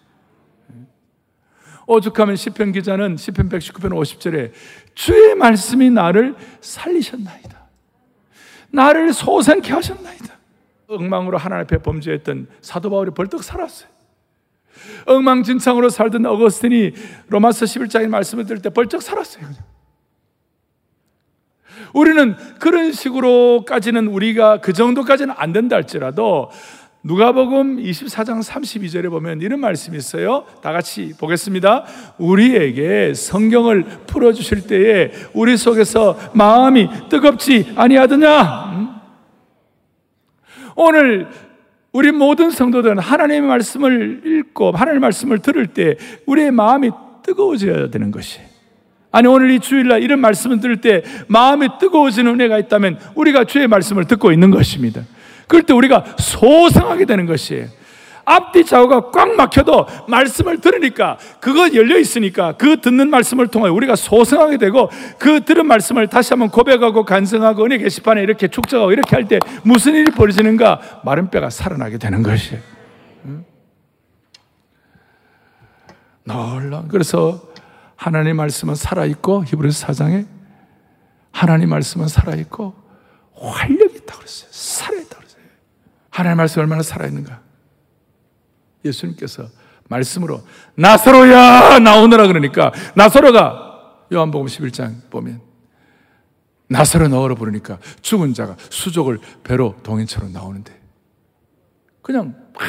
[1.88, 4.52] 오죽하면 시편 기자는 시편 119편 50절에
[4.96, 7.66] 주의 말씀이 나를 살리셨나이다.
[8.72, 10.36] 나를 소생케 하셨나이다.
[10.88, 13.90] 엉망으로 하나님 앞에 범죄했던 사도 바울이 벌떡 살았어요.
[15.06, 16.92] 엉망진창으로 살던 어거스틴이
[17.30, 19.46] 로마서 11장의 말씀을 들을 때 벌쩍 살았어요.
[19.46, 19.64] 그냥.
[21.94, 26.50] 우리는 그런 식으로까지는 우리가 그 정도까지는 안 된다 할지라도
[27.08, 30.44] 누가복음 24장 32절에 보면 이런 말씀이 있어요.
[30.64, 31.86] 다 같이 보겠습니다.
[32.18, 38.42] 우리에게 성경을 풀어 주실 때에 우리 속에서 마음이 뜨겁지 아니하더냐?
[38.74, 38.90] 음?
[40.76, 41.28] 오늘
[41.92, 46.90] 우리 모든 성도들은 하나님의 말씀을 읽고 하나님의 말씀을 들을 때 우리의 마음이
[47.22, 48.40] 뜨거워져야 되는 것이.
[49.12, 54.06] 아니 오늘 이 주일날 이런 말씀을 들을 때 마음이 뜨거워지는 은혜가 있다면 우리가 주의 말씀을
[54.06, 55.04] 듣고 있는 것입니다.
[55.48, 57.68] 그럴 때 우리가 소상하게 되는 것이에요.
[58.26, 64.58] 앞뒤 좌우가 꽉 막혀도 말씀을 들으니까 그거 열려 있으니까 그 듣는 말씀을 통해 우리가 소성하게
[64.58, 69.40] 되고 그 들은 말씀을 다시 한번 고백하고 간성하고 은혜 게시판에 이렇게 축적하고 이렇게 할 때
[69.64, 72.62] 무슨 일이 벌어지는가 마른 뼈가 살아나게 되는 것이에요.
[76.24, 76.84] 놀라.
[76.90, 77.42] 그래서
[77.96, 80.26] 하나님 말씀은 살아 있고 히브리서 4장에
[81.32, 82.74] 하나님 말씀은 살아 있고
[83.36, 84.50] 활력이 있다고 그랬어요.
[84.52, 85.25] 살아 있다고 그랬어요.
[86.16, 87.42] 하나님 말씀 얼마나 살아있는가.
[88.86, 89.50] 예수님께서
[89.90, 90.44] 말씀으로
[90.76, 95.42] 나사로야 나오너라 그러니까 나사로가 요한복음 11장 보면
[96.70, 100.80] 나사로 나오라 부르니까 죽은 자가 수족을 배로 동인처럼 나오는데
[102.02, 102.64] 그냥 막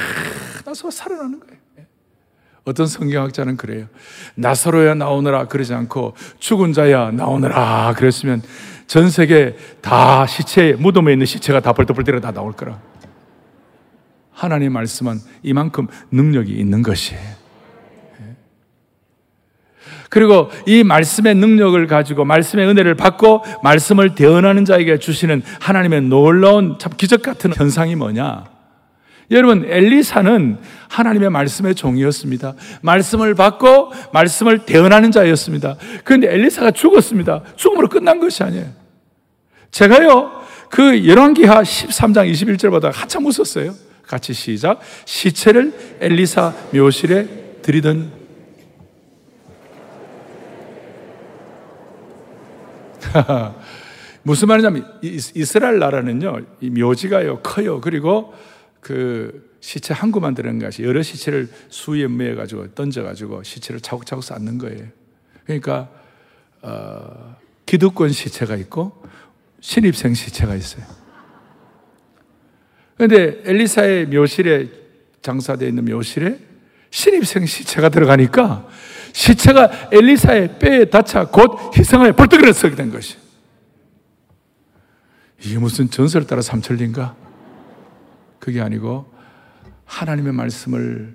[0.64, 1.56] 나사로 살아나는 거예요.
[2.64, 3.87] 어떤 성경학자는 그래요.
[4.35, 8.42] 나사로야 나오너라 그러지 않고 죽은 자야 나오너라 그랬으면
[8.88, 12.80] 전 세계 다 시체 무덤에 있는 시체가 다 벌떡벌떡 다 나올 거라.
[14.37, 17.46] 하나님 말씀은 이만큼 능력이 있는 것이에요.
[20.11, 26.92] 그리고 이 말씀의 능력을 가지고 말씀의 은혜를 받고 말씀을 대언하는 자에게 주시는 하나님의 놀라운 참
[26.96, 28.44] 기적 같은 현상이 뭐냐?
[29.31, 32.55] 여러분, 엘리사는 하나님의 말씀의 종이었습니다.
[32.83, 35.77] 말씀을 받고 말씀을 대언하는 자였습니다.
[36.05, 37.42] 그런데 엘리사가 죽었습니다.
[37.57, 38.66] 죽음으로 끝난 것이 아니에요.
[39.72, 40.31] 제가요,
[40.70, 43.87] 그 열왕기하 13장 21절 보다 한참 웃었어요.
[44.06, 44.80] 같이 시작.
[45.04, 48.12] 시체를 엘리사 묘실에 들이던
[54.22, 58.34] 무슨 말이냐면 이스라엘 나라는요 이 묘지가요 커요 그리고
[58.80, 64.22] 그 시체 한 구만 들은 것이 여러 시체를 수위에 매어 가지고 던져 가지고 시체를 차곡차곡
[64.22, 64.86] 쌓는 거예요.
[65.44, 65.90] 그러니까
[66.62, 69.02] 어, 기득권 시체가 있고
[69.60, 70.84] 신입생 시체가 있어요.
[72.96, 74.68] 그런데 엘리사의 묘실에
[75.22, 76.38] 장사되어 있는 묘실에
[76.90, 78.68] 신입생 시체가 들어가니까
[79.12, 83.16] 시체가 엘리사의 뼈에 닿자 곧 희생하여 벌떡 일어서게 된 것이.
[85.42, 87.14] 이게 무슨 전설을 따라 삼천리인가?
[88.38, 89.12] 그게 아니고
[89.85, 91.14] 하나님의 말씀을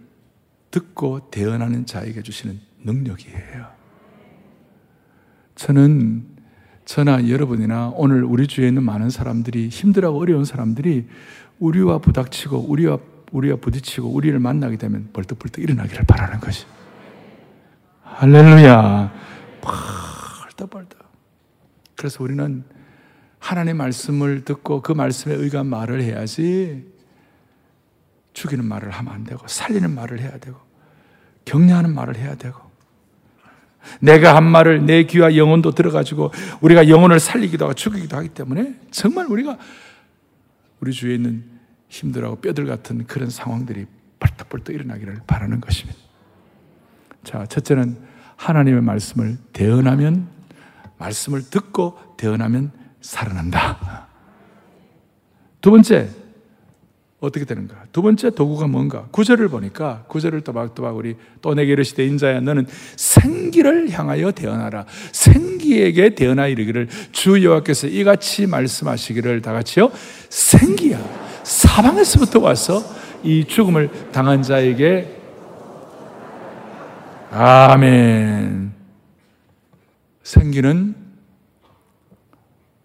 [0.69, 3.67] 듣고 대언하는 자에게 주시는 능력이에요.
[5.55, 6.30] 저는
[6.85, 11.07] 저나 여러분이나 오늘 우리 주위에 있는 많은 사람들이 힘들어하고 어려운 사람들이
[11.59, 12.97] 우리와 부닥치고 우리와
[13.31, 16.65] 우리와 부딪히고 우리를 만나게 되면 벌떡벌떡 일어나기를 바라는 것이.
[18.03, 19.13] 할렐루야.
[19.61, 20.99] 벌떡벌떡.
[21.95, 22.63] 그래서 우리는
[23.39, 26.85] 하나님의 말씀을 듣고 그 말씀에 의한 말을 해야지
[28.33, 30.57] 죽이는 말을 하면 안 되고 살리는 말을 해야 되고
[31.45, 32.70] 격려하는 말을 해야 되고
[33.99, 39.25] 내가 한 말을 내 귀와 영혼도 들어가지고 우리가 영혼을 살리기도 하고 죽이기도 하기 때문에 정말
[39.27, 39.57] 우리가
[40.79, 41.43] 우리 주위에 있는
[41.89, 43.85] 힘들하고 뼈들 같은 그런 상황들이
[44.19, 45.99] 벌떡벌떡 일어나기를 바라는 것입니다.
[47.23, 47.97] 자, 첫째는
[48.35, 50.27] 하나님의 말씀을 대언하면
[50.97, 54.07] 말씀을 듣고 대언하면 살아난다.
[55.59, 56.09] 두 번째
[57.21, 57.75] 어떻게 되는가?
[57.93, 59.05] 두 번째 도구가 뭔가?
[59.11, 64.87] 구절을 보니까 구절을 또박또박 우리 또 내게 이르시되 인자야 너는 생기를 향하여 대언하라.
[65.11, 69.91] 생기에게 대언하 이르기를 주 여호와께서 이같이 말씀하시기를 다 같이요.
[70.29, 70.99] 생기야.
[71.43, 72.83] 사방에서부터 와서
[73.23, 75.21] 이 죽음을 당한 자에게
[77.29, 78.73] 아멘.
[80.23, 80.95] 생기는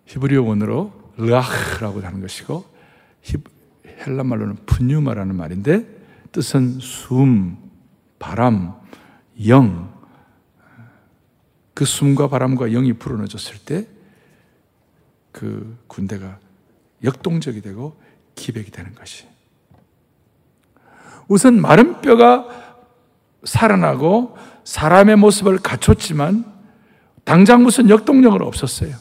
[0.04, 2.64] 히브리어 원어로 르아흐라고 하는 것이고
[3.98, 5.86] 헬라 말로는 푸뉴마라는 말인데
[6.32, 7.56] 뜻은 숨,
[8.18, 8.74] 바람,
[9.46, 9.94] 영.
[11.74, 13.96] 그 숨과 바람과 영이 불어넣어졌을 때
[15.36, 16.38] 그 군대가
[17.04, 18.00] 역동적이 되고
[18.36, 19.26] 기백이 되는 것이.
[21.28, 22.48] 우선 마른 뼈가
[23.44, 26.50] 살아나고 사람의 모습을 갖췄지만
[27.24, 28.96] 당장 무슨 역동력은 없었어요.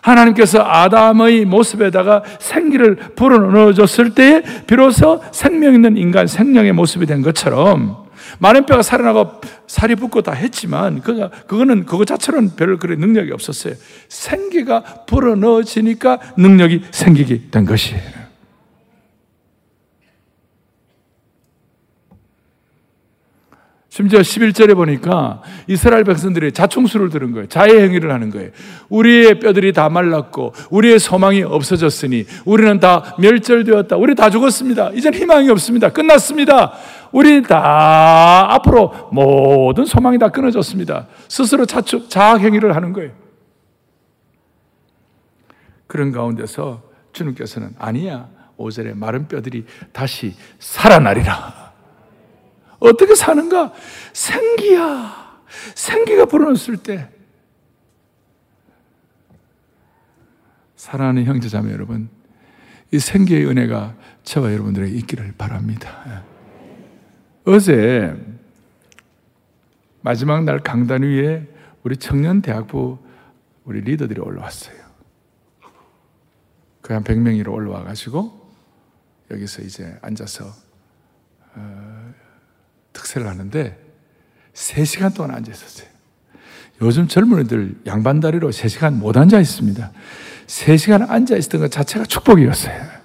[0.00, 8.08] 하나님께서 아담의 모습에다가 생기를 불어넣어 줬을 때에 비로소 생명 있는 인간, 생명의 모습이 된 것처럼
[8.38, 13.74] 마른 뼈가 살아나고 살이 붙고 다 했지만 그가 그거는 그거 자체로는 별 그런 능력이 없었어요.
[14.08, 18.19] 생기가 불어넣어지니까 능력이 생기게 된 것이에요.
[24.00, 27.46] 심지어 11절에 보니까 이스라엘 백성들이 자충수를 들은 거예요.
[27.48, 28.48] 자해 행위를 하는 거예요.
[28.88, 33.96] 우리의 뼈들이 다 말랐고 우리의 소망이 없어졌으니 우리는 다 멸절되었다.
[33.96, 34.92] 우리 다 죽었습니다.
[34.94, 35.90] 이젠 희망이 없습니다.
[35.90, 36.72] 끝났습니다.
[37.12, 41.06] 우리 다 앞으로 모든 소망이 다 끊어졌습니다.
[41.28, 43.10] 스스로 자축, 자학 행위를 하는 거예요.
[45.86, 46.82] 그런 가운데서
[47.12, 48.28] 주님께서는 아니야.
[48.56, 51.59] 5절에 마른 뼈들이 다시 살아나리라.
[52.80, 53.72] 어떻게 사는가?
[54.12, 55.40] 생기야.
[55.74, 57.08] 생기가 불어넣었을 때.
[60.76, 62.08] 사랑하는 형제 자매 여러분,
[62.90, 66.24] 이 생기의 은혜가 저와 여러분들에게 있기를 바랍니다.
[67.44, 68.16] 어제
[70.00, 71.46] 마지막 날 강단 위에
[71.82, 72.98] 우리 청년 대학부
[73.64, 74.80] 우리 리더들이 올라왔어요.
[76.82, 78.50] 거의 한 100명이로 올라와 가지고
[79.30, 80.46] 여기서 이제 앉아서
[81.54, 81.89] 어,
[83.00, 83.78] 특세를 하는데
[84.52, 85.88] 3시간 동안 앉아 있었어요.
[86.82, 89.92] 요즘 젊은이들 양반다리로 3시간 못 앉아 있습니다.
[90.46, 93.00] 3시간 앉아 있었던 것 자체가 축복이었어요.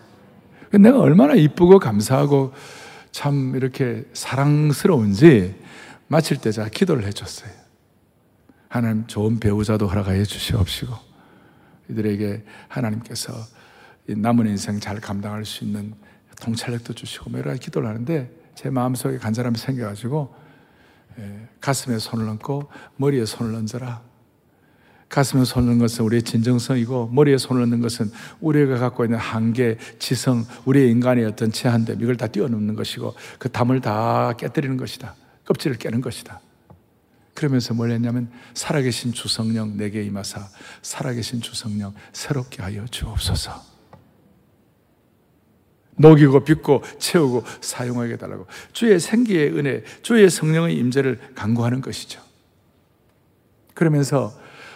[0.71, 2.53] 내가 얼마나 이쁘고 감사하고
[3.11, 5.55] 참 이렇게 사랑스러운지
[6.07, 7.51] 마칠 때 제가 기도를 해줬어요.
[8.67, 10.93] 하나님 좋은 배우자도 허락하여 주시옵시고
[11.89, 13.33] 이들에게 하나님께서
[14.07, 15.93] 남은 인생 잘 감당할 수 있는
[16.41, 20.33] 통찰력도 주시고 뭐 여러 가지 기도를 하는데 제 마음속에 간절함이 생겨가지고
[21.19, 24.01] 예, 가슴에 손을 얹고 머리에 손을 얹어라.
[25.07, 30.45] 가슴에 손을 얹는 것은 우리의 진정성이고 머리에 손을 얹는 것은 우리가 갖고 있는 한계, 지성,
[30.65, 35.15] 우리의 인간의 어떤 제한됨 이걸 다 뛰어넘는 것이고 그 담을 다 깨뜨리는 것이다.
[35.45, 36.41] 껍질을 깨는 것이다.
[37.33, 40.47] 그러면서 뭘 했냐면 살아계신 주성령 내게 임하사
[40.81, 43.74] 살아계신 주성령 새롭게 하여 주옵소서.
[45.97, 52.21] 녹이고 빚고 채우고 사용하게 달라고 주의 생기의 은혜, 주의 성령의 임재를 강구하는 것이죠.
[53.73, 54.33] 그러면서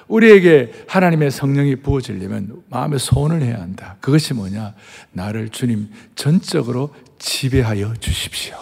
[0.07, 3.97] 우리에게 하나님의 성령이 부어지려면 마음에 소원을 해야 한다.
[4.01, 4.73] 그것이 뭐냐?
[5.11, 8.57] 나를 주님 전적으로 지배하여 주십시오.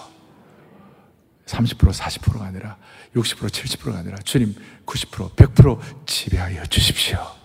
[1.46, 2.78] 30% 40%가 아니라
[3.16, 7.37] 60% 70%가 아니라 주님 90% 100% 지배하여 주십시오.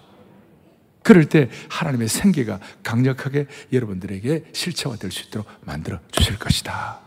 [1.02, 7.00] 그럴 때 하나님의 생계가 강력하게 여러분들에게 실체화 될 수 있도록 만들어 주실 것이다.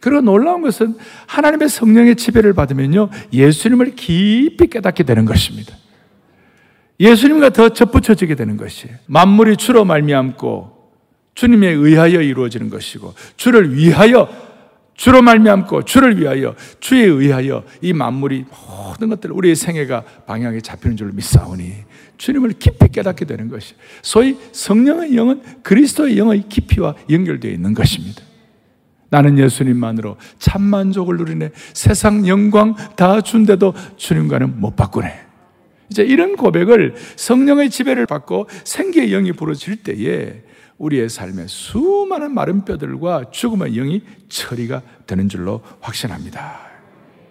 [0.00, 5.76] 그리고 놀라운 것은 하나님의 성령의 지배를 받으면요, 예수님을 깊이 깨닫게 되는 것입니다.
[6.98, 8.96] 예수님과 더 접붙여지게 되는 것이에요.
[9.06, 10.78] 만물이 주로 말미암고
[11.34, 14.28] 주님에 의하여 이루어지는 것이고 주를 위하여
[14.94, 21.12] 주로 말미암고 주를 위하여 주에 의하여 이 만물이 모든 것들 우리의 생애가 방향이 잡히는 줄
[21.12, 21.72] 믿사오니
[22.20, 28.22] 주님을 깊이 깨닫게 되는 것이 소위 성령의 영은 그리스도의 영의 깊이와 연결되어 있는 것입니다.
[29.08, 31.50] 나는 예수님만으로 참 만족을 누리네.
[31.72, 35.18] 세상 영광 다 준데도 주님과는 못 바꾸네.
[35.90, 40.42] 이제 이런 고백을 성령의 지배를 받고 생기의 영이 부러질 때에
[40.76, 46.69] 우리의 삶에 수많은 마른 뼈들과 죽음의 영이 처리가 되는 줄로 확신합니다.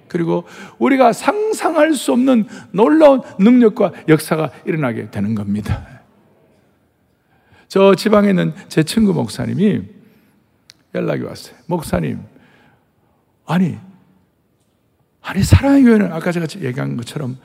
[0.09, 0.43] 그리고
[0.77, 5.87] 우리가 상상할 수 없는 놀라운 능력과 역사가 일어나게 되는 겁니다.
[7.69, 9.83] 저 지방에 있는 제 친구 목사님이
[10.95, 11.55] 연락이 왔어요.
[11.67, 12.19] 목사님,
[13.45, 13.77] 아니,
[15.21, 17.37] 아니, 사랑의 교회는 아까 제가 얘기한 것처럼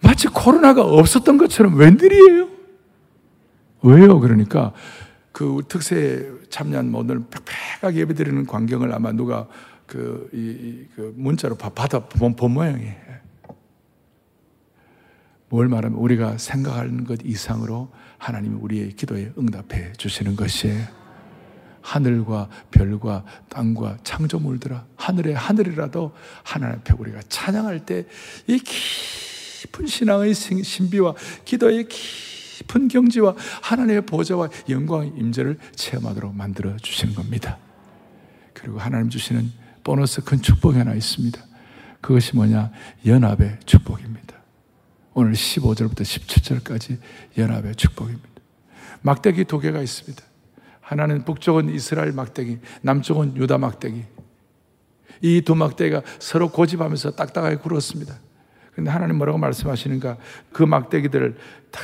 [0.00, 2.48] 마치 코로나가 없었던 것처럼 웬일이에요?
[3.82, 4.20] 왜요?
[4.20, 4.72] 그러니까
[5.32, 9.46] 그 특세 참여한 모든 빽빽하게 예배드리는 광경을 아마 누가
[9.86, 13.06] 그, 이, 이, 그 문자로 받아 본, 본 모양이에요.
[15.48, 20.84] 뭘 말하면 우리가 생각하는 것 이상으로 하나님이 우리의 기도에 응답해 주시는 것이에요.
[21.82, 28.06] 하늘과 별과 땅과 창조물들아 하늘의 하늘이라도 하나님 앞에 우리가 찬양할 때
[28.48, 37.58] 이 깊은 신앙의 신비와 기도의 깊은 경지와 하나님의 보좌와 영광의 임재를 체험하도록 만들어 주시는 겁니다.
[38.52, 39.50] 그리고 하나님 주시는
[39.86, 41.40] 보너스 큰 축복이 하나 있습니다.
[42.00, 42.72] 그것이 뭐냐?
[43.06, 44.34] 연합의 축복입니다.
[45.14, 46.98] 오늘 15절부터 17절까지
[47.38, 48.28] 연합의 축복입니다.
[49.02, 50.24] 막대기 두 개가 있습니다.
[50.80, 54.04] 하나는 북쪽은 이스라엘 막대기, 남쪽은 유다 막대기.
[55.22, 58.18] 이 두 막대기가 서로 고집하면서 딱딱하게 굴었습니다.
[58.74, 60.16] 근데 하나님 뭐라고 말씀하시는가?
[60.52, 61.36] 그 막대기들을
[61.70, 61.80] 다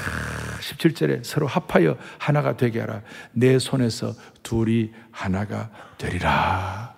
[0.61, 3.03] 17절에 서로 합하여 하나가 되게 하라.
[3.31, 4.13] 내 손에서
[4.43, 6.92] 둘이 하나가 되리라.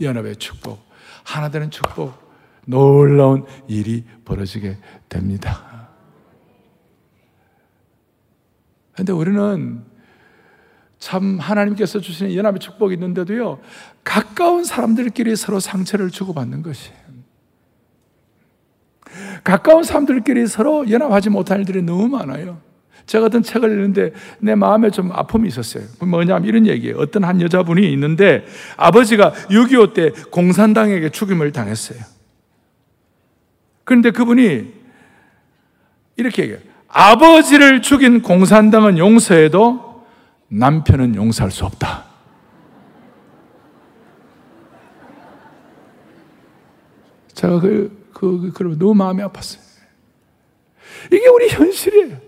[0.00, 0.80] 연합의 축복,
[1.24, 2.14] 하나 되는 축복,
[2.66, 4.76] 놀라운 일이 벌어지게
[5.08, 5.88] 됩니다.
[8.92, 9.84] 그런데 우리는
[10.98, 13.60] 참 하나님께서 주시는 연합의 축복이 있는데도요,
[14.02, 16.98] 가까운 사람들끼리 서로 상처를 주고받는 것이에요.
[19.44, 22.60] 가까운 사람들끼리 서로 연합하지 못한 일들이 너무 많아요.
[23.08, 25.84] 제가 어떤 책을 읽는데 내 마음에 좀 아픔이 있었어요.
[26.00, 26.98] 뭐냐면 이런 얘기예요.
[26.98, 28.44] 어떤 한 여자분이 있는데
[28.76, 31.98] 아버지가 6.25 때 공산당에게 죽임을 당했어요.
[33.84, 34.74] 그런데 그분이
[36.16, 36.62] 이렇게 얘기해요.
[36.86, 40.04] 아버지를 죽인 공산당은 용서해도
[40.48, 42.04] 남편은 용서할 수 없다.
[47.32, 49.60] 제가 그, 그, 그, 너무 마음이 아팠어요.
[51.10, 52.27] 이게 우리 현실이에요.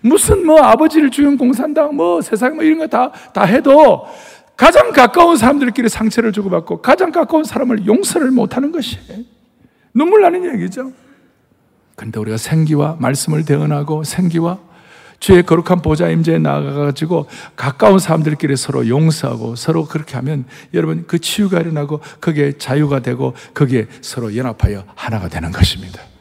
[0.00, 4.06] 무슨 뭐 아버지를 죽인 공산당 뭐 세상 뭐 이런 거 다, 다 해도
[4.56, 8.98] 가장 가까운 사람들끼리 상처를 주고받고 가장 가까운 사람을 용서를 못하는 것이
[9.92, 10.92] 눈물 나는 얘기죠.
[11.96, 14.58] 근데 우리가 생기와 말씀을 대언하고 생기와
[15.20, 17.26] 주의 거룩한 보좌 임재에 나가가지고
[17.56, 23.86] 가까운 사람들끼리 서로 용서하고 서로 그렇게 하면 여러분 그 치유가 일어나고 그게 자유가 되고 그게
[24.02, 26.13] 서로 연합하여 하나가 되는 것입니다.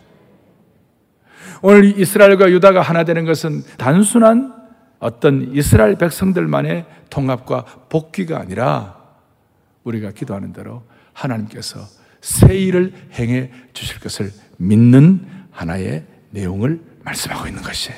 [1.65, 4.53] 오늘 이스라엘과 유다가 하나 되는 것은 단순한
[4.99, 8.97] 어떤 이스라엘 백성들만의 통합과 복귀가 아니라
[9.85, 10.83] 우리가 기도하는 대로
[11.13, 11.79] 하나님께서
[12.19, 17.97] 새 일을 행해 주실 것을 믿는 하나의 내용을 말씀하고 있는 것이에요.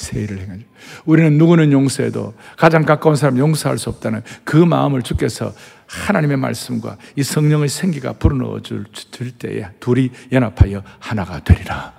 [0.00, 0.62] 세일을 행하죠.
[1.04, 5.52] 우리는 누구는 용서해도 가장 가까운 사람 용서할 수 없다는 그 마음을 주께서
[5.90, 11.92] 하나님의 말씀과 이 성령의 생기가 불어넣어 줄, 줄 때에 둘이 연합하여 하나가 되리라.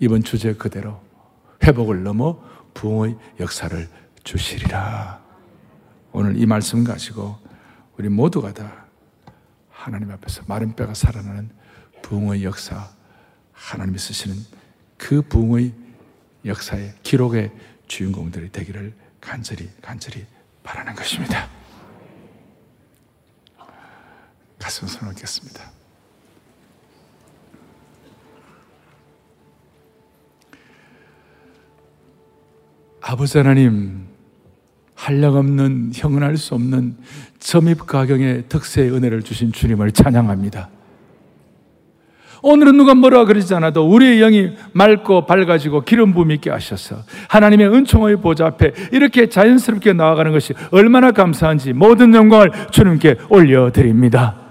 [0.00, 1.00] 이번 주제 그대로
[1.64, 2.38] 회복을 넘어
[2.74, 3.88] 부흥의 역사를
[4.22, 5.18] 주시리라.
[6.12, 7.38] 오늘 이 말씀 가지고
[7.96, 8.84] 우리 모두가 다
[9.70, 11.48] 하나님 앞에서 마른 뼈가 살아나는
[12.02, 12.90] 부흥의 역사,
[13.52, 14.36] 하나님이 쓰시는
[14.98, 15.72] 그 부흥의
[16.44, 17.50] 역사의 기록의
[17.86, 18.92] 주인공들이 되기를
[19.22, 20.26] 간절히 간절히
[20.62, 21.48] 바라는 것입니다.
[24.66, 25.62] 가슴 손을 겠습니다
[33.00, 34.08] 아버지 하나님,
[34.96, 36.96] 한량없는 형언할 수 없는
[37.38, 40.68] 점입가경의 특세의 은혜를 주신 주님을 찬양합니다.
[42.42, 48.16] 오늘은 누가 뭐라 그러지 않아도 우리의 영이 맑고 밝아지고 기름 부음 있게 하셔서 하나님의 은총의
[48.16, 54.45] 보좌 앞에 이렇게 자연스럽게 나아가는 것이 얼마나 감사한지 모든 영광을 주님께 올려드립니다.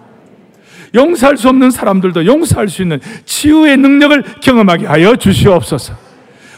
[0.94, 6.06] 용서할 수 없는 사람들도 용서할 수 있는 치유의 능력을 경험하게 하여 주시옵소서.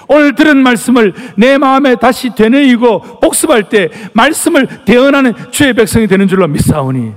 [0.10, 6.48] 오늘 들은 말씀을 내 마음에 다시 되뇌이고 복습할 때 말씀을 대언하는 주의 백성이 되는 줄로
[6.48, 7.14] 믿사오니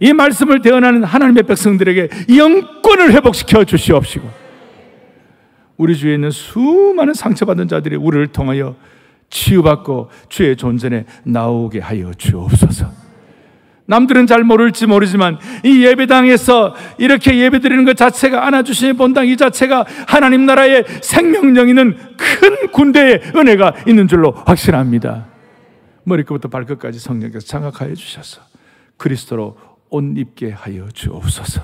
[0.00, 4.28] 이 말씀을 대언하는 하나님의 백성들에게 영권을 회복시켜 주시옵시고
[5.76, 8.76] 우리 주위에 있는 수많은 상처받은 자들이 우리를 통하여
[9.30, 13.03] 치유받고 주의 존전에 나오게 하여 주옵소서.
[13.86, 19.84] 남들은 잘 모를지 모르지만 이 예배당에서 이렇게 예배 드리는 것 자체가 안아주시는 본당 이 자체가
[20.06, 25.26] 하나님 나라의 생명력 있는 큰 군대의 은혜가 있는 줄로 확신합니다.
[26.04, 28.42] 머리끝부터 발끝까지 성령께서 장악하여 주셔서
[28.96, 29.56] 그리스도로
[29.90, 31.62] 옷 입게 하여 주옵소서.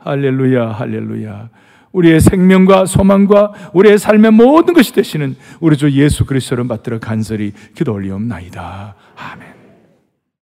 [0.00, 1.48] 할렐루야, 할렐루야.
[1.92, 7.94] 우리의 생명과 소망과 우리의 삶의 모든 것이 되시는 우리 주 예수 그리스도를 받들어 간절히 기도
[7.94, 8.94] 올리옵나이다.
[9.16, 9.57] 아멘.